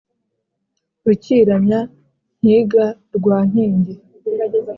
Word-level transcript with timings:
Rukiranya-nkiga 1.05 2.85
rwa 3.15 3.37
Nkingi 3.49 3.93